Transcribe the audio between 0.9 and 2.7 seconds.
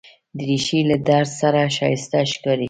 درز سره ښایسته ښکاري.